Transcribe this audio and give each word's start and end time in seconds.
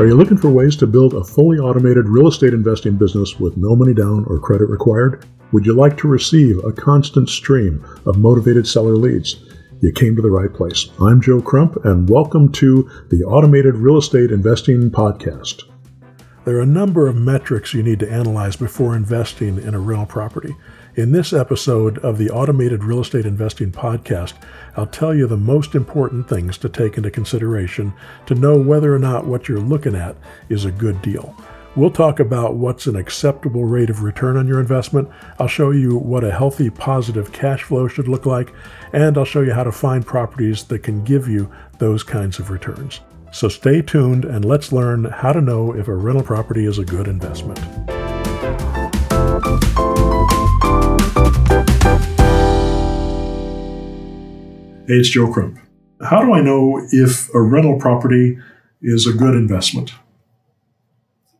Are 0.00 0.06
you 0.06 0.14
looking 0.14 0.38
for 0.38 0.48
ways 0.48 0.76
to 0.76 0.86
build 0.86 1.12
a 1.12 1.22
fully 1.22 1.58
automated 1.58 2.08
real 2.08 2.26
estate 2.26 2.54
investing 2.54 2.96
business 2.96 3.38
with 3.38 3.58
no 3.58 3.76
money 3.76 3.92
down 3.92 4.24
or 4.28 4.40
credit 4.40 4.64
required? 4.70 5.26
Would 5.52 5.66
you 5.66 5.74
like 5.74 5.98
to 5.98 6.08
receive 6.08 6.56
a 6.64 6.72
constant 6.72 7.28
stream 7.28 7.84
of 8.06 8.16
motivated 8.16 8.66
seller 8.66 8.96
leads? 8.96 9.44
You 9.82 9.92
came 9.92 10.16
to 10.16 10.22
the 10.22 10.30
right 10.30 10.54
place. 10.54 10.88
I'm 11.02 11.20
Joe 11.20 11.42
Crump, 11.42 11.84
and 11.84 12.08
welcome 12.08 12.50
to 12.52 12.88
the 13.10 13.24
Automated 13.24 13.74
Real 13.74 13.98
Estate 13.98 14.30
Investing 14.30 14.90
Podcast. 14.90 15.69
There 16.46 16.56
are 16.56 16.62
a 16.62 16.66
number 16.66 17.06
of 17.06 17.16
metrics 17.16 17.74
you 17.74 17.82
need 17.82 17.98
to 17.98 18.10
analyze 18.10 18.56
before 18.56 18.96
investing 18.96 19.58
in 19.58 19.74
a 19.74 19.78
rental 19.78 20.06
property. 20.06 20.56
In 20.94 21.12
this 21.12 21.34
episode 21.34 21.98
of 21.98 22.16
the 22.16 22.30
Automated 22.30 22.82
Real 22.82 23.00
Estate 23.00 23.26
Investing 23.26 23.70
Podcast, 23.70 24.32
I'll 24.74 24.86
tell 24.86 25.14
you 25.14 25.26
the 25.26 25.36
most 25.36 25.74
important 25.74 26.30
things 26.30 26.56
to 26.58 26.70
take 26.70 26.96
into 26.96 27.10
consideration 27.10 27.92
to 28.24 28.34
know 28.34 28.58
whether 28.58 28.94
or 28.94 28.98
not 28.98 29.26
what 29.26 29.48
you're 29.48 29.60
looking 29.60 29.94
at 29.94 30.16
is 30.48 30.64
a 30.64 30.72
good 30.72 31.02
deal. 31.02 31.36
We'll 31.76 31.90
talk 31.90 32.20
about 32.20 32.54
what's 32.54 32.86
an 32.86 32.96
acceptable 32.96 33.66
rate 33.66 33.90
of 33.90 34.02
return 34.02 34.38
on 34.38 34.48
your 34.48 34.60
investment. 34.60 35.10
I'll 35.38 35.46
show 35.46 35.72
you 35.72 35.98
what 35.98 36.24
a 36.24 36.32
healthy 36.32 36.70
positive 36.70 37.32
cash 37.32 37.64
flow 37.64 37.86
should 37.86 38.08
look 38.08 38.24
like, 38.24 38.50
and 38.94 39.18
I'll 39.18 39.26
show 39.26 39.42
you 39.42 39.52
how 39.52 39.64
to 39.64 39.72
find 39.72 40.06
properties 40.06 40.64
that 40.64 40.78
can 40.78 41.04
give 41.04 41.28
you 41.28 41.52
those 41.78 42.02
kinds 42.02 42.38
of 42.38 42.50
returns. 42.50 43.00
So 43.32 43.48
stay 43.48 43.80
tuned 43.80 44.24
and 44.24 44.44
let's 44.44 44.72
learn 44.72 45.04
how 45.04 45.32
to 45.32 45.40
know 45.40 45.72
if 45.72 45.86
a 45.86 45.94
rental 45.94 46.24
property 46.24 46.66
is 46.66 46.78
a 46.78 46.84
good 46.84 47.06
investment. 47.06 47.58
Hey, 54.86 54.96
it's 54.96 55.08
Joe 55.08 55.32
Crump. 55.32 55.58
How 56.02 56.22
do 56.22 56.32
I 56.32 56.40
know 56.40 56.84
if 56.90 57.32
a 57.32 57.40
rental 57.40 57.78
property 57.78 58.36
is 58.82 59.06
a 59.06 59.12
good 59.12 59.34
investment? 59.34 59.92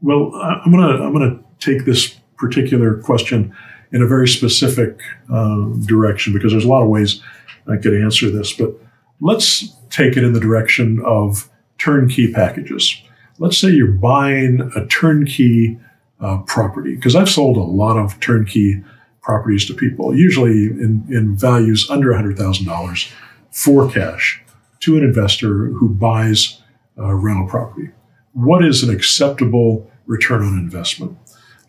Well, 0.01 0.33
I'm 0.37 0.71
gonna 0.71 1.05
I'm 1.05 1.13
gonna 1.13 1.41
take 1.59 1.87
this 1.87 2.21
particular 2.39 2.99
question 3.03 3.53
in 3.93 4.01
a 4.01 4.07
very 4.07 4.29
specific 4.29 5.01
uh, 5.29 5.65
direction 5.87 6.33
because 6.33 6.53
there's 6.53 6.65
a 6.65 6.69
lot 6.69 6.83
of 6.83 6.89
ways 6.89 7.21
I 7.67 7.77
could 7.77 7.95
answer 7.95 8.31
this, 8.31 8.53
but 8.53 8.75
let's 9.21 9.75
take 9.91 10.17
it 10.17 10.23
in 10.23 10.33
the 10.33 10.41
direction 10.41 11.03
of 11.05 11.51
turnkey 11.81 12.33
packages. 12.33 13.03
Let's 13.39 13.59
say 13.59 13.71
you're 13.71 13.89
buying 13.89 14.71
a 14.77 14.87
turnkey 14.87 15.79
uh, 16.21 16.39
property 16.47 16.95
because 16.95 17.17
I've 17.17 17.29
sold 17.29 17.57
a 17.57 17.63
lot 17.63 17.97
of 17.97 18.21
turnkey 18.21 18.85
properties 19.23 19.67
to 19.67 19.75
people, 19.75 20.15
usually 20.15 20.67
in, 20.67 21.05
in 21.09 21.37
values 21.37 21.89
under 21.91 22.13
$100,000 22.13 23.13
for 23.51 23.91
cash 23.91 24.43
to 24.81 24.97
an 24.97 25.05
investor 25.05 25.67
who 25.69 25.89
buys 25.89 26.61
a 26.97 27.15
rental 27.15 27.49
property. 27.49 27.91
What 28.33 28.65
is 28.65 28.83
an 28.83 28.95
acceptable 28.95 29.91
return 30.07 30.43
on 30.43 30.59
investment? 30.59 31.17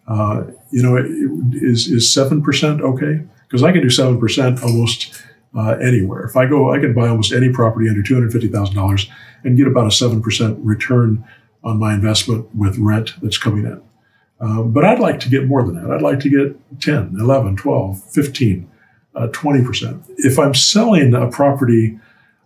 Uh, 0.08 0.44
you 0.72 0.82
know, 0.82 0.98
is 1.54 1.88
is 1.88 2.12
seven 2.12 2.42
percent 2.42 2.82
okay? 2.82 3.22
Because 3.48 3.64
I 3.64 3.72
can 3.72 3.82
do 3.82 3.89
seven 3.89 4.20
percent 4.20 4.62
almost 4.64 5.23
uh, 5.55 5.71
anywhere. 5.81 6.23
If 6.23 6.35
I 6.35 6.45
go, 6.45 6.73
I 6.73 6.80
can 6.80 6.94
buy 6.94 7.07
almost 7.07 7.33
any 7.33 7.49
property 7.49 7.89
under 7.89 8.02
two 8.02 8.13
hundred 8.13 8.31
fifty 8.31 8.47
thousand 8.47 8.75
dollars 8.75 9.09
and 9.44 9.58
get 9.58 9.67
about 9.67 9.88
a 9.88 9.91
seven 9.91 10.21
percent 10.21 10.58
return 10.59 11.25
on 11.63 11.80
my 11.80 11.93
investment 11.93 12.53
with 12.55 12.77
rent 12.77 13.13
that's 13.21 13.38
coming 13.38 13.66
in. 13.66 13.81
Uh, 14.39 14.63
but 14.63 14.83
I'd 14.83 14.99
like 14.99 15.19
to 15.21 15.30
get 15.30 15.45
more 15.45 15.63
than 15.63 15.75
that. 15.75 15.91
I'd 15.91 16.02
like 16.02 16.19
to 16.21 16.30
get 16.30 16.81
10, 16.81 17.17
11, 17.19 17.58
12, 17.58 18.03
15 18.11 18.71
uh, 19.16 19.27
20%. 19.27 20.03
If 20.17 20.39
I'm 20.39 20.55
selling 20.55 21.13
a 21.13 21.30
property 21.30 21.99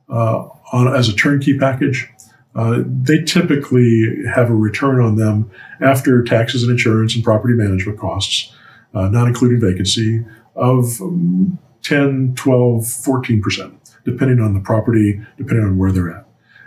uh, 0.10 0.50
on, 0.74 0.94
as 0.94 1.08
a 1.08 1.16
turnkey 1.16 1.58
package, 1.58 2.10
uh, 2.56 2.84
they 2.86 3.22
typically 3.24 4.24
have 4.34 4.50
a 4.50 4.56
return 4.56 5.00
on 5.00 5.16
them 5.16 5.50
after 5.82 6.24
taxes 6.24 6.64
and 6.64 6.72
insurance 6.72 7.16
and 7.16 7.24
property 7.24 7.54
management 7.54 8.00
costs, 8.00 8.54
uh, 8.94 9.08
not 9.10 9.28
including 9.28 9.60
vacancy, 9.60 10.26
of 10.56 11.02
um, 11.02 11.58
10, 11.86 12.34
12, 12.36 12.82
14%, 12.84 13.76
depending 14.06 14.40
on 14.40 14.54
the 14.56 14.60
property, 14.60 15.22
depending 15.38 15.66
on 15.66 15.78
where 15.78 15.92
they're 15.92 16.12
at. 16.12 16.26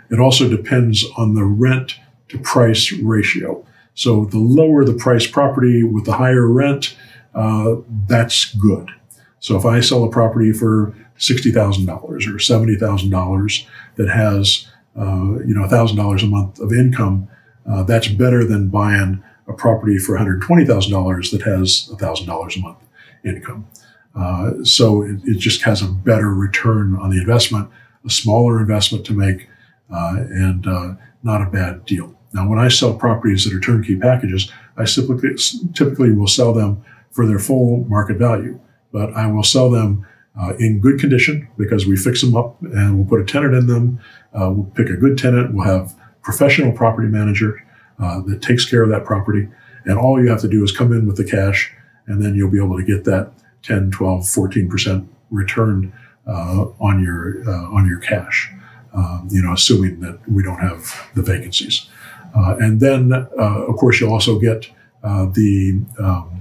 It 0.09 0.19
also 0.19 0.47
depends 0.49 1.05
on 1.17 1.35
the 1.35 1.43
rent 1.43 1.95
to 2.29 2.39
price 2.39 2.91
ratio. 2.93 3.65
So 3.95 4.25
the 4.25 4.39
lower 4.39 4.85
the 4.85 4.93
price 4.93 5.27
property 5.27 5.83
with 5.83 6.05
the 6.05 6.13
higher 6.13 6.47
rent, 6.47 6.95
uh, 7.35 7.75
that's 8.07 8.53
good. 8.55 8.91
So 9.39 9.57
if 9.57 9.65
I 9.65 9.81
sell 9.81 10.05
a 10.05 10.09
property 10.09 10.53
for 10.53 10.95
sixty 11.17 11.51
thousand 11.51 11.85
dollars 11.85 12.25
or 12.25 12.39
seventy 12.39 12.75
thousand 12.75 13.09
dollars 13.09 13.67
that 13.97 14.09
has 14.09 14.67
uh, 14.97 15.39
you 15.45 15.53
know 15.53 15.67
thousand 15.67 15.97
dollars 15.97 16.23
a 16.23 16.27
month 16.27 16.59
of 16.59 16.71
income, 16.71 17.27
uh, 17.69 17.83
that's 17.83 18.07
better 18.07 18.45
than 18.45 18.69
buying 18.69 19.21
a 19.47 19.53
property 19.53 19.97
for 19.97 20.13
one 20.13 20.19
hundred 20.19 20.41
twenty 20.41 20.65
thousand 20.65 20.93
dollars 20.93 21.31
that 21.31 21.41
has 21.41 21.91
thousand 21.99 22.27
dollars 22.27 22.55
a 22.55 22.61
month 22.61 22.79
income. 23.25 23.67
Uh, 24.15 24.63
so 24.63 25.03
it, 25.03 25.19
it, 25.23 25.37
just 25.37 25.61
has 25.61 25.81
a 25.81 25.87
better 25.87 26.33
return 26.33 26.95
on 26.95 27.09
the 27.09 27.19
investment, 27.19 27.69
a 28.05 28.09
smaller 28.09 28.59
investment 28.59 29.05
to 29.05 29.13
make, 29.13 29.47
uh, 29.93 30.15
and 30.17 30.67
uh, 30.67 30.93
not 31.23 31.41
a 31.41 31.49
bad 31.49 31.85
deal. 31.85 32.13
Now, 32.33 32.47
when 32.47 32.59
I 32.59 32.67
sell 32.67 32.93
properties 32.93 33.45
that 33.45 33.53
are 33.53 33.59
turnkey 33.59 33.95
packages, 33.95 34.51
I 34.77 34.85
typically, 34.85 35.35
typically 35.73 36.11
will 36.11 36.27
sell 36.27 36.53
them 36.53 36.83
for 37.11 37.25
their 37.25 37.39
full 37.39 37.85
market 37.85 38.17
value 38.17 38.59
but 38.91 39.13
I 39.13 39.27
will 39.27 39.43
sell 39.43 39.69
them 39.69 40.05
uh, 40.39 40.53
in 40.59 40.79
good 40.79 40.99
condition 40.99 41.47
because 41.57 41.85
we 41.85 41.95
fix 41.95 42.21
them 42.21 42.35
up 42.35 42.61
and 42.61 42.97
we'll 42.97 43.07
put 43.07 43.21
a 43.21 43.25
tenant 43.25 43.53
in 43.53 43.67
them. 43.67 43.99
Uh, 44.33 44.51
we'll 44.51 44.71
pick 44.75 44.89
a 44.89 44.95
good 44.95 45.17
tenant. 45.17 45.53
We'll 45.53 45.65
have 45.65 45.95
professional 46.21 46.71
property 46.71 47.07
manager 47.07 47.65
uh, 47.99 48.21
that 48.21 48.41
takes 48.41 48.65
care 48.65 48.83
of 48.83 48.89
that 48.89 49.05
property. 49.05 49.47
And 49.85 49.97
all 49.97 50.21
you 50.21 50.29
have 50.29 50.41
to 50.41 50.47
do 50.47 50.63
is 50.63 50.71
come 50.71 50.91
in 50.91 51.07
with 51.07 51.17
the 51.17 51.23
cash 51.23 51.73
and 52.07 52.23
then 52.23 52.35
you'll 52.35 52.51
be 52.51 52.63
able 52.63 52.77
to 52.77 52.83
get 52.83 53.03
that 53.05 53.31
10, 53.63 53.91
12, 53.91 54.21
14% 54.21 55.07
return 55.31 55.93
uh, 56.27 56.65
on 56.79 57.03
your, 57.03 57.43
uh, 57.47 57.75
on 57.75 57.87
your 57.87 57.99
cash. 57.99 58.51
Um, 58.93 59.27
you 59.29 59.41
know, 59.43 59.53
assuming 59.53 59.99
that 59.99 60.19
we 60.27 60.41
don't 60.41 60.59
have 60.59 61.09
the 61.13 61.21
vacancies. 61.21 61.87
Uh, 62.35 62.55
and 62.59 62.79
then, 62.79 63.13
of 63.13 63.75
course, 63.75 63.99
you'll 63.99 64.11
also 64.11 64.39
get 64.39 64.67
the 65.03 65.79
um, 65.99 66.39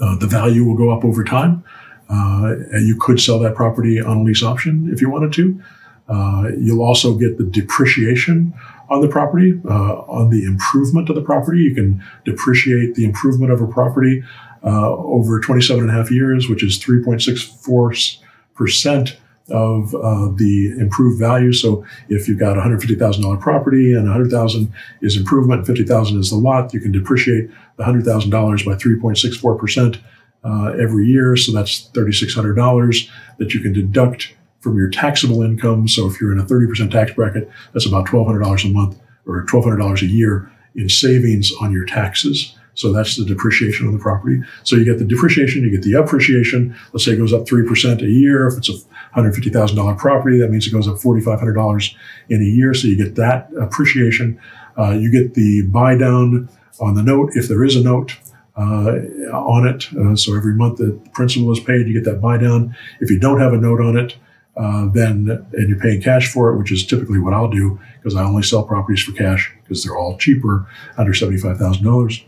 uh, 0.00 0.16
the 0.16 0.26
value 0.26 0.64
will 0.64 0.76
go 0.76 0.90
up 0.90 1.04
over 1.04 1.24
time. 1.24 1.64
Uh, 2.08 2.54
and 2.72 2.86
you 2.86 2.96
could 2.98 3.20
sell 3.20 3.38
that 3.38 3.54
property 3.54 4.00
on 4.00 4.18
a 4.18 4.22
lease 4.22 4.42
option 4.42 4.88
if 4.92 5.00
you 5.00 5.08
wanted 5.08 5.32
to. 5.32 5.60
Uh, 6.08 6.48
you'll 6.58 6.82
also 6.82 7.14
get 7.14 7.38
the 7.38 7.44
depreciation 7.44 8.52
on 8.88 9.00
the 9.00 9.06
property, 9.06 9.60
uh, 9.68 9.94
on 10.08 10.28
the 10.30 10.44
improvement 10.44 11.08
of 11.08 11.14
the 11.14 11.22
property. 11.22 11.60
You 11.60 11.74
can 11.74 12.02
depreciate 12.24 12.96
the 12.96 13.04
improvement 13.04 13.52
of 13.52 13.60
a 13.60 13.66
property 13.66 14.24
uh, 14.64 14.90
over 14.90 15.40
27 15.40 15.82
and 15.82 15.90
a 15.90 15.94
half 15.94 16.10
years, 16.10 16.48
which 16.48 16.62
is 16.62 16.78
3.64% 16.78 19.16
of 19.50 19.94
uh, 19.94 20.28
the 20.36 20.74
improved 20.78 21.18
value. 21.18 21.52
So 21.52 21.84
if 22.08 22.28
you've 22.28 22.38
got 22.38 22.56
$150,000 22.56 23.40
property 23.40 23.94
and 23.94 24.04
100,000 24.04 24.72
is 25.02 25.16
improvement, 25.16 25.66
50,000 25.66 26.20
is 26.20 26.30
the 26.30 26.36
lot, 26.36 26.72
you 26.72 26.80
can 26.80 26.92
depreciate 26.92 27.50
the 27.76 27.84
$100,000 27.84 28.30
by 28.64 28.74
3.64% 28.74 29.98
uh, 30.42 30.72
every 30.80 31.06
year. 31.06 31.36
So 31.36 31.52
that's 31.52 31.90
$3,600 31.90 33.10
that 33.38 33.54
you 33.54 33.60
can 33.60 33.72
deduct 33.72 34.34
from 34.60 34.76
your 34.76 34.88
taxable 34.88 35.42
income. 35.42 35.88
So 35.88 36.06
if 36.06 36.20
you're 36.20 36.32
in 36.32 36.38
a 36.38 36.44
30% 36.44 36.90
tax 36.90 37.12
bracket, 37.12 37.50
that's 37.72 37.86
about 37.86 38.06
$1,200 38.06 38.64
a 38.64 38.72
month 38.72 38.98
or 39.26 39.44
$1,200 39.46 40.02
a 40.02 40.06
year 40.06 40.50
in 40.74 40.88
savings 40.88 41.50
on 41.60 41.72
your 41.72 41.84
taxes. 41.84 42.56
So 42.80 42.94
that's 42.94 43.14
the 43.18 43.26
depreciation 43.26 43.86
of 43.86 43.92
the 43.92 43.98
property. 43.98 44.40
So 44.64 44.74
you 44.74 44.86
get 44.86 44.98
the 44.98 45.04
depreciation, 45.04 45.62
you 45.62 45.70
get 45.70 45.82
the 45.82 45.92
appreciation. 45.92 46.74
Let's 46.94 47.04
say 47.04 47.12
it 47.12 47.18
goes 47.18 47.34
up 47.34 47.44
3% 47.44 48.00
a 48.00 48.06
year. 48.06 48.46
If 48.46 48.56
it's 48.56 48.70
a 48.70 48.72
$150,000 49.14 49.98
property, 49.98 50.38
that 50.38 50.50
means 50.50 50.66
it 50.66 50.70
goes 50.70 50.88
up 50.88 50.96
$4,500 50.96 51.94
in 52.30 52.40
a 52.40 52.44
year. 52.44 52.72
So 52.72 52.88
you 52.88 52.96
get 52.96 53.16
that 53.16 53.50
appreciation. 53.60 54.40
Uh, 54.78 54.92
you 54.92 55.12
get 55.12 55.34
the 55.34 55.60
buy 55.66 55.94
down 55.94 56.48
on 56.80 56.94
the 56.94 57.02
note 57.02 57.32
if 57.34 57.48
there 57.48 57.62
is 57.64 57.76
a 57.76 57.82
note. 57.82 58.16
Uh, 58.56 58.98
on 59.32 59.66
it. 59.66 59.86
Uh, 59.96 60.14
so 60.14 60.36
every 60.36 60.54
month 60.54 60.78
the 60.78 61.00
principal 61.14 61.50
is 61.52 61.60
paid, 61.60 61.86
you 61.86 61.94
get 61.94 62.04
that 62.04 62.20
buy 62.20 62.36
down. 62.36 62.76
If 63.00 63.08
you 63.10 63.18
don't 63.18 63.40
have 63.40 63.54
a 63.54 63.56
note 63.56 63.80
on 63.80 63.96
it, 63.96 64.16
uh, 64.56 64.86
then 64.92 65.46
and 65.52 65.68
you're 65.68 65.78
paying 65.78 66.02
cash 66.02 66.30
for 66.30 66.50
it, 66.50 66.58
which 66.58 66.70
is 66.70 66.84
typically 66.84 67.18
what 67.18 67.32
I'll 67.32 67.48
do 67.48 67.80
because 67.96 68.16
I 68.16 68.24
only 68.24 68.42
sell 68.42 68.64
properties 68.64 69.02
for 69.02 69.12
cash 69.12 69.54
because 69.62 69.82
they're 69.82 69.96
all 69.96 70.18
cheaper 70.18 70.66
under 70.98 71.14
seventy-five 71.14 71.56
thousand 71.56 71.84
dollars. 71.84 72.22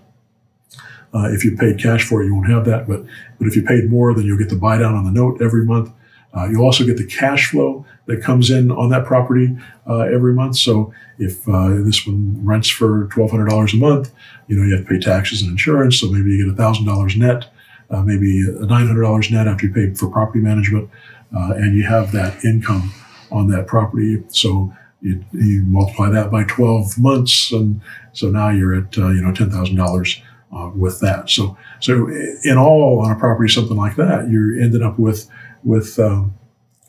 Uh, 1.15 1.29
if 1.31 1.45
you 1.45 1.57
paid 1.57 1.79
cash 1.79 2.05
for 2.09 2.23
it, 2.23 2.27
you 2.27 2.35
won't 2.35 2.49
have 2.51 2.65
that. 2.65 2.89
But 2.89 3.05
but 3.39 3.47
if 3.47 3.57
you 3.57 3.63
paid 3.63 3.91
more, 3.91 4.15
then 4.15 4.25
you'll 4.25 4.39
get 4.39 4.49
the 4.49 4.57
buy 4.57 4.79
down 4.79 4.95
on 4.95 5.05
the 5.05 5.11
note 5.11 5.43
every 5.43 5.65
month. 5.65 5.93
Uh, 6.35 6.47
you'll 6.51 6.65
also 6.65 6.85
get 6.85 6.97
the 6.97 7.07
cash 7.07 7.51
flow 7.51 7.85
that 8.07 8.23
comes 8.23 8.51
in 8.51 8.71
on 8.71 8.89
that 8.89 9.05
property 9.05 9.55
uh, 9.87 9.99
every 10.01 10.33
month. 10.33 10.57
So 10.57 10.93
if 11.19 11.47
uh, 11.47 11.69
this 11.85 12.07
one 12.07 12.41
rents 12.43 12.69
for 12.69 13.07
twelve 13.09 13.31
hundred 13.31 13.51
dollars 13.51 13.75
a 13.75 13.77
month, 13.77 14.11
you 14.49 14.57
know 14.57 14.65
you 14.65 14.75
have 14.77 14.87
to 14.87 14.91
pay 14.91 14.99
taxes 14.99 15.43
and 15.43 15.51
insurance. 15.51 16.01
So 16.01 16.09
maybe 16.09 16.31
you 16.31 16.49
get 16.49 16.57
thousand 16.57 16.87
dollars 16.87 17.17
net, 17.17 17.51
uh, 17.91 18.03
maybe 18.03 18.45
nine 18.61 18.87
hundred 18.87 19.03
dollars 19.03 19.31
net 19.31 19.47
after 19.47 19.67
you 19.67 19.75
pay 19.75 19.93
for 19.93 20.09
property 20.09 20.41
management, 20.41 20.89
uh, 21.37 21.53
and 21.57 21.77
you 21.77 21.85
have 21.85 22.13
that 22.13 22.43
income 22.45 22.93
on 23.31 23.49
that 23.49 23.67
property. 23.67 24.23
So 24.29 24.73
You, 25.03 25.25
you 25.33 25.65
multiply 25.67 26.11
that 26.11 26.31
by 26.31 26.45
12 26.45 26.97
months, 26.97 27.51
and 27.51 27.81
so 28.13 28.31
now 28.31 28.51
you're 28.51 28.73
at 28.73 28.97
uh, 28.97 29.09
you 29.09 29.21
know 29.21 29.33
$10,000 29.33 30.23
uh, 30.53 30.71
with 30.75 31.01
that. 31.01 31.31
So 31.31 31.57
so 31.81 32.09
in 32.45 32.57
all 32.57 33.01
on 33.01 33.11
a 33.11 33.19
property 33.19 33.49
something 33.49 33.77
like 33.77 33.97
that, 33.97 34.31
you're 34.31 34.59
ended 34.61 34.83
up 34.83 34.99
with 34.99 35.29
with 35.65 35.99
um, 35.99 36.35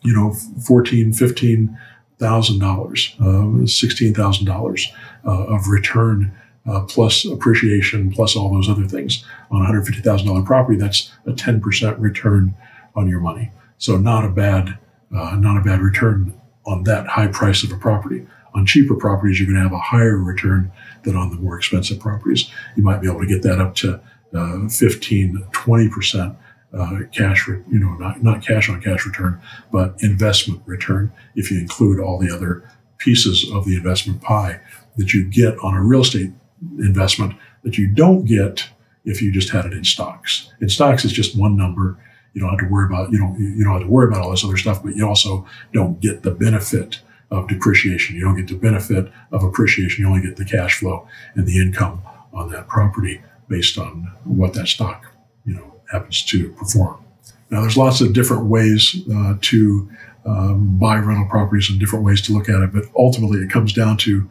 you 0.04 0.14
know 0.14 0.34
14, 0.66 1.14
15 1.14 1.78
thousand 2.20 2.60
dollars, 2.60 3.16
uh, 3.20 3.66
sixteen 3.66 4.14
thousand 4.14 4.48
uh, 4.48 4.54
dollars 4.54 4.92
of 5.24 5.68
return 5.68 6.34
uh, 6.66 6.82
plus 6.82 7.26
appreciation 7.26 8.12
plus 8.12 8.36
all 8.36 8.54
those 8.54 8.70
other 8.70 8.88
things 8.88 9.26
on 9.52 9.62
a 9.62 9.66
hundred 9.66 9.86
fifty 9.86 10.02
thousand 10.02 10.28
dollar 10.28 10.42
property. 10.42 10.78
That's 10.78 11.12
a 11.26 11.34
ten 11.34 11.60
percent 11.60 12.00
return 12.00 12.56
on 12.96 13.10
your 13.10 13.20
money. 13.20 13.52
So 13.78 13.98
not 13.98 14.26
a 14.26 14.30
bad 14.30 14.78
uh, 15.16 15.36
not 15.36 15.58
a 15.58 15.62
bad 15.62 15.82
return 15.82 16.40
on 16.66 16.84
that 16.84 17.08
high 17.08 17.28
price 17.28 17.64
of 17.64 17.72
a 17.72 17.78
property. 17.78 18.26
On 18.56 18.66
cheaper 18.66 18.96
properties, 18.96 19.40
you're 19.40 19.48
going 19.48 19.58
to 19.58 19.64
have 19.64 19.74
a 19.74 19.80
higher 19.80 20.18
return 20.18 20.72
than 21.04 21.16
on 21.16 21.30
the 21.32 21.38
more 21.38 21.58
expensive 21.58 22.00
properties. 22.00 22.50
You 22.76 22.84
might 22.84 23.02
be 23.02 23.10
able 23.10 23.22
to 23.22 23.28
get 23.28 23.42
that 23.44 23.60
up 23.60 23.76
to 23.76 24.00
uh, 24.34 24.68
15, 24.68 25.48
20 25.52 25.90
percent 25.90 26.38
uh, 26.74 27.00
cash, 27.12 27.48
re- 27.48 27.62
you 27.72 27.80
know, 27.80 27.94
not, 27.96 28.24
not 28.24 28.46
cash 28.46 28.70
on 28.70 28.82
cash 28.82 29.06
return, 29.06 29.40
but 29.72 29.96
investment 30.00 30.62
return 30.66 31.12
if 31.36 31.52
you 31.52 31.60
include 31.60 32.00
all 32.00 32.18
the 32.18 32.34
other 32.34 32.68
pieces 32.98 33.50
of 33.52 33.66
the 33.66 33.76
investment 33.76 34.22
pie 34.22 34.60
that 34.98 35.14
you 35.14 35.30
get 35.30 35.58
on 35.60 35.76
a 35.76 35.84
real 35.84 36.02
estate 36.02 36.32
investment 36.80 37.36
that 37.64 37.78
you 37.78 37.88
don't 37.88 38.26
get 38.26 38.70
if 39.06 39.22
you 39.22 39.32
just 39.32 39.50
had 39.50 39.66
it 39.66 39.74
in 39.74 39.84
stocks. 39.84 40.50
In 40.62 40.70
stocks, 40.70 41.04
it's 41.04 41.14
just 41.14 41.38
one 41.38 41.58
number. 41.58 41.98
You 42.34 42.42
don't 42.42 42.50
have 42.50 42.60
to 42.60 42.70
worry 42.70 42.86
about 42.86 43.12
you 43.12 43.20
don't 43.20 43.38
you 43.40 43.64
don't 43.64 43.74
have 43.74 43.84
to 43.84 43.88
worry 43.88 44.08
about 44.08 44.24
all 44.24 44.32
this 44.32 44.44
other 44.44 44.58
stuff, 44.58 44.82
but 44.82 44.96
you 44.96 45.08
also 45.08 45.46
don't 45.74 46.00
get 46.00 46.24
the 46.24 46.32
benefit 46.32 47.02
of 47.34 47.48
depreciation. 47.48 48.16
You 48.16 48.24
don't 48.24 48.36
get 48.36 48.48
the 48.48 48.56
benefit 48.56 49.12
of 49.32 49.44
appreciation. 49.44 50.04
You 50.04 50.08
only 50.08 50.22
get 50.22 50.38
the 50.38 50.46
cash 50.46 50.80
flow 50.80 51.08
and 51.34 51.48
the 51.48 51.60
income 51.60 52.02
on 52.32 52.52
that 52.52 52.68
property 52.68 53.22
based 53.48 53.78
on 53.78 54.12
what 54.24 54.54
that 54.54 54.68
stock 54.68 55.12
you 55.46 55.56
know 55.56 55.82
happens 55.92 56.24
to 56.24 56.50
perform. 56.54 57.04
Now, 57.50 57.62
there's 57.62 57.78
lots 57.78 58.02
of 58.02 58.14
different 58.14 58.46
ways 58.46 58.96
uh, 59.14 59.36
to 59.42 59.90
um, 60.26 60.78
buy 60.78 60.98
rental 60.98 61.28
properties 61.28 61.70
and 61.70 61.80
different 61.80 62.06
ways 62.06 62.22
to 62.24 62.34
look 62.34 62.50
at 62.50 62.62
it, 62.62 62.72
but 62.72 62.86
ultimately 62.96 63.40
it 63.40 63.50
comes 63.50 63.74
down 63.74 63.98
to 63.98 64.30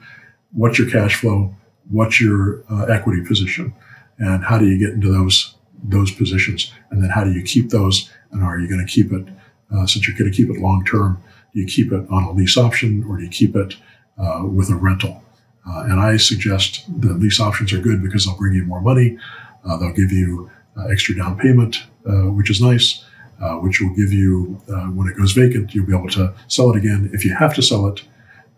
what's 0.52 0.78
your 0.78 0.90
cash 0.90 1.16
flow, 1.16 1.54
what's 1.90 2.20
your 2.20 2.64
uh, 2.70 2.84
equity 2.84 3.22
position, 3.24 3.74
and 4.18 4.44
how 4.44 4.58
do 4.58 4.66
you 4.66 4.78
get 4.78 4.94
into 4.94 5.10
those 5.10 5.56
those 5.84 6.12
positions, 6.12 6.72
and 6.90 7.02
then 7.02 7.10
how 7.10 7.24
do 7.24 7.32
you 7.32 7.42
keep 7.42 7.70
those, 7.70 8.10
and 8.30 8.44
are 8.44 8.58
you 8.58 8.68
going 8.68 8.84
to 8.84 8.92
keep 8.92 9.12
it 9.12 9.26
uh, 9.74 9.84
since 9.84 10.06
you're 10.06 10.16
going 10.16 10.30
to 10.30 10.36
keep 10.36 10.48
it 10.48 10.60
long 10.60 10.84
term? 10.84 11.20
Do 11.54 11.60
you 11.60 11.66
keep 11.66 11.92
it 11.92 12.06
on 12.10 12.24
a 12.24 12.32
lease 12.32 12.56
option, 12.56 13.04
or 13.08 13.18
do 13.18 13.24
you 13.24 13.30
keep 13.30 13.54
it 13.56 13.76
uh, 14.18 14.42
with 14.44 14.70
a 14.70 14.76
rental? 14.76 15.22
Uh, 15.66 15.84
and 15.84 16.00
I 16.00 16.16
suggest 16.16 16.84
that 17.00 17.18
lease 17.18 17.40
options 17.40 17.72
are 17.72 17.78
good 17.78 18.02
because 18.02 18.24
they'll 18.24 18.36
bring 18.36 18.54
you 18.54 18.64
more 18.64 18.80
money. 18.80 19.18
Uh, 19.64 19.76
they'll 19.76 19.92
give 19.92 20.10
you 20.10 20.50
uh, 20.76 20.86
extra 20.86 21.14
down 21.14 21.38
payment, 21.38 21.76
uh, 22.06 22.30
which 22.30 22.50
is 22.50 22.60
nice, 22.60 23.04
uh, 23.40 23.54
which 23.56 23.80
will 23.80 23.94
give 23.94 24.12
you, 24.12 24.60
when 24.94 25.08
it 25.08 25.16
goes 25.16 25.32
vacant, 25.32 25.74
you'll 25.74 25.86
be 25.86 25.94
able 25.94 26.08
to 26.08 26.34
sell 26.48 26.70
it 26.70 26.76
again. 26.76 27.10
If 27.12 27.24
you 27.24 27.34
have 27.34 27.54
to 27.54 27.62
sell 27.62 27.86
it 27.86 28.02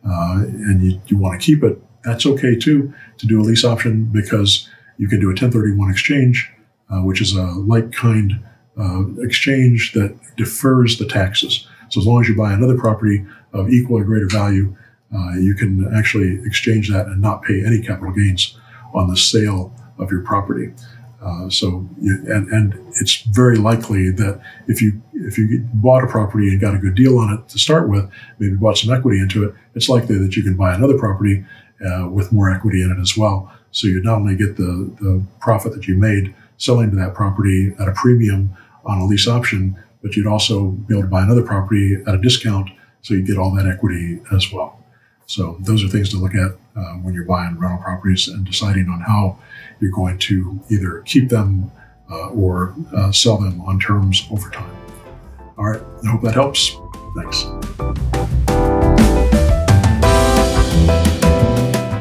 and 0.05 0.83
you, 0.83 1.01
you 1.07 1.19
want 1.19 1.41
to 1.41 1.45
keep 1.45 1.63
it, 1.63 1.83
that's 2.05 2.27
okay 2.27 2.55
too, 2.55 2.93
to 3.19 3.27
do 3.27 3.41
a 3.41 3.43
lease 3.43 3.65
option 3.65 4.05
because 4.05 4.69
you 4.99 5.09
can 5.09 5.21
do 5.21 5.27
a 5.27 5.31
1031 5.31 5.91
exchange, 5.91 6.51
which 7.03 7.21
is 7.21 7.35
a 7.35 7.43
like 7.43 7.93
kind 7.93 8.41
exchange 9.21 9.93
that 9.93 10.17
defers 10.37 10.99
the 10.99 11.07
taxes. 11.07 11.67
So 11.95 12.01
as 12.01 12.07
long 12.09 12.21
as 12.21 12.29
you 12.29 12.35
buy 12.35 12.53
another 12.53 12.77
property 12.77 13.25
of 13.53 13.71
equal 13.71 13.99
or 13.99 14.05
greater 14.05 14.27
value, 14.27 14.77
uh, 15.15 15.35
you 15.35 15.55
can 15.55 15.95
actually 15.95 16.41
exchange 16.45 16.91
that 16.91 17.07
and 17.07 17.23
not 17.23 17.45
pay 17.45 17.65
any 17.65 17.81
capital 17.81 18.13
gains 18.13 18.59
on 18.93 19.09
the 19.09 19.17
sale 19.17 19.73
of 19.99 20.11
your 20.11 20.23
property. 20.23 20.75
Uh, 21.23 21.49
so, 21.49 21.89
you, 22.01 22.21
and, 22.27 22.49
and 22.49 22.75
it's 23.01 23.23
very 23.23 23.57
likely 23.57 24.11
that 24.11 24.41
if 24.67 24.83
you 24.83 25.01
if 25.13 25.39
you 25.39 25.67
bought 25.75 26.03
a 26.03 26.09
property 26.09 26.49
and 26.49 26.61
got 26.61 26.75
a 26.75 26.79
good 26.79 26.97
deal 26.97 27.17
on 27.17 27.33
it 27.33 27.49
to 27.49 27.61
start 27.61 27.89
with, 27.89 28.11
maybe 28.41 28.57
bought 28.57 28.77
some 28.77 28.93
equity 28.93 29.21
into 29.21 29.45
it, 29.45 29.55
it's 29.77 29.89
likely 29.89 30.19
that 30.19 30.37
you 30.37 30.43
can 30.43 30.57
buy 30.57 30.75
another 30.75 30.99
property 30.99 31.45
uh, 31.87 32.09
with 32.09 32.33
more 32.33 32.51
equity 32.51 32.83
in 32.83 32.91
it 32.91 33.01
as 33.01 33.17
well. 33.17 33.53
So 33.71 33.87
you 33.87 34.03
not 34.03 34.17
only 34.17 34.35
get 34.35 34.57
the 34.57 34.91
the 35.01 35.23
profit 35.39 35.73
that 35.75 35.87
you 35.87 35.95
made 35.95 36.35
selling 36.57 36.91
to 36.91 36.97
that 36.97 37.15
property 37.15 37.73
at 37.79 37.87
a 37.87 37.93
premium 37.93 38.51
on 38.85 38.99
a 38.99 39.07
lease 39.07 39.29
option, 39.29 39.79
but 40.05 40.15
you'd 40.15 40.27
also 40.27 40.69
be 40.69 40.95
able 40.95 41.03
to 41.03 41.09
buy 41.09 41.23
another 41.23 41.43
property 41.43 41.97
at 42.07 42.15
a 42.15 42.19
discount, 42.19 42.69
so 43.01 43.15
you 43.15 43.23
get 43.23 43.39
all 43.39 43.53
that 43.55 43.67
equity 43.67 44.21
as 44.33 44.53
well. 44.53 44.79
So 45.27 45.57
those 45.61 45.83
are 45.83 45.89
things 45.89 46.11
to 46.11 46.19
look 46.19 46.35
at 46.35 46.51
uh, 46.77 46.93
when 46.99 47.15
you're 47.15 47.25
buying 47.25 47.59
rental 47.59 47.83
properties 47.83 48.29
and 48.29 48.45
deciding 48.45 48.91
on 48.91 49.01
how 49.01 49.39
you're 49.81 49.91
going 49.91 50.19
to 50.19 50.61
either 50.71 51.01
keep 51.07 51.31
them 51.31 51.73
uh, 52.11 52.29
or 52.29 52.75
uh, 52.95 53.13
sell 53.13 53.39
them 53.39 53.63
on 53.63 53.81
terms 53.81 54.29
over 54.31 54.51
time. 54.51 54.77
All 55.57 55.65
right, 55.65 55.81
I 56.05 56.11
hope 56.11 56.21
that 56.21 56.35
helps. 56.35 56.77
Thanks. 57.17 57.45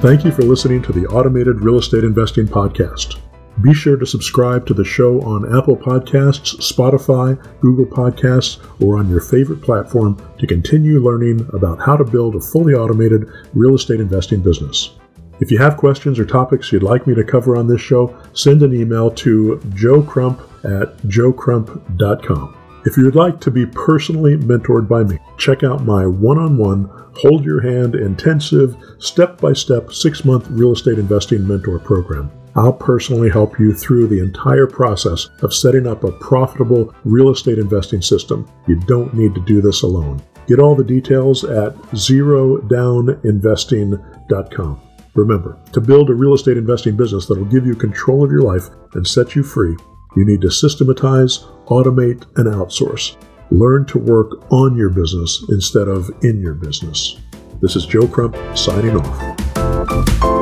Thank 0.02 0.26
you 0.26 0.32
for 0.32 0.42
listening 0.42 0.82
to 0.82 0.92
the 0.92 1.08
Automated 1.08 1.62
Real 1.62 1.80
Estate 1.80 2.04
Investing 2.04 2.48
Podcast. 2.48 3.23
Be 3.62 3.74
sure 3.74 3.98
to 3.98 4.06
subscribe 4.06 4.66
to 4.66 4.74
the 4.74 4.84
show 4.84 5.22
on 5.22 5.56
Apple 5.56 5.78
Podcasts, 5.78 6.58
Spotify, 6.58 7.38
Google 7.62 7.86
Podcasts, 7.86 8.58
or 8.84 8.98
on 8.98 9.10
your 9.10 9.22
favorite 9.22 9.62
platform 9.62 10.20
to 10.40 10.48
continue 10.48 11.00
learning 11.00 11.48
about 11.54 11.80
how 11.80 11.96
to 11.96 12.04
build 12.04 12.36
a 12.36 12.42
fully 12.42 12.74
automated 12.74 13.30
real 13.54 13.76
estate 13.76 14.00
investing 14.00 14.42
business. 14.42 14.96
If 15.40 15.52
you 15.52 15.60
have 15.60 15.78
questions 15.78 16.20
or 16.20 16.26
topics 16.26 16.72
you'd 16.72 16.84
like 16.84 17.06
me 17.06 17.14
to 17.14 17.24
cover 17.24 17.56
on 17.56 17.68
this 17.68 17.82
show, 17.82 18.18
send 18.34 18.64
an 18.64 18.74
email 18.74 19.12
to 19.12 19.60
joecrump 19.70 20.40
at 20.64 20.98
joecrump.com. 21.04 22.58
If 22.86 22.98
you 22.98 23.06
would 23.06 23.16
like 23.16 23.40
to 23.42 23.52
be 23.52 23.66
personally 23.66 24.36
mentored 24.36 24.88
by 24.88 25.04
me, 25.04 25.20
check 25.38 25.64
out 25.64 25.86
my 25.86 26.06
one 26.06 26.38
on 26.38 26.58
one, 26.58 26.90
hold 27.16 27.46
your 27.46 27.62
hand, 27.62 27.96
intensive, 27.96 28.76
step 28.98 29.40
by 29.40 29.54
step, 29.54 29.94
six 29.94 30.26
month 30.26 30.48
real 30.50 30.74
estate 30.74 30.98
investing 30.98 31.48
mentor 31.48 31.80
program. 31.80 32.32
I'll 32.56 32.74
personally 32.74 33.30
help 33.30 33.60
you 33.60 33.74
through 33.74 34.08
the 34.08 34.20
entire 34.20 34.68
process 34.68 35.30
of 35.42 35.54
setting 35.54 35.88
up 35.88 36.04
a 36.04 36.12
profitable 36.12 36.94
real 37.04 37.30
estate 37.30 37.58
investing 37.58 38.02
system. 38.02 38.48
You 38.68 38.80
don't 38.82 39.14
need 39.14 39.34
to 39.36 39.42
do 39.42 39.62
this 39.62 39.82
alone. 39.82 40.22
Get 40.48 40.60
all 40.60 40.76
the 40.76 40.84
details 40.84 41.44
at 41.44 41.74
zerodowninvesting.com. 41.94 44.82
Remember, 45.16 45.60
to 45.72 45.82
build 45.82 46.10
a 46.10 46.16
real 46.16 46.34
estate 46.34 46.58
investing 46.58 46.98
business 46.98 47.28
that 47.28 47.38
will 47.38 47.46
give 47.46 47.66
you 47.66 47.76
control 47.76 48.24
of 48.24 48.32
your 48.32 48.42
life 48.42 48.70
and 48.94 49.08
set 49.08 49.36
you 49.36 49.44
free, 49.44 49.78
you 50.16 50.26
need 50.26 50.42
to 50.42 50.50
systematize, 50.50 51.46
automate, 51.68 52.26
and 52.38 52.48
outsource. 52.48 53.16
Learn 53.52 53.86
to 53.86 54.00
work 54.00 54.52
on 54.52 54.76
your 54.76 54.90
business 54.90 55.46
instead 55.50 55.88
of 55.88 56.10
in 56.24 56.42
your 56.42 56.56
business. 56.56 57.20
This 57.62 57.76
is 57.76 57.86
Joe 57.86 58.08
Crump 58.08 58.36
signing 58.58 58.98
off. 58.98 60.33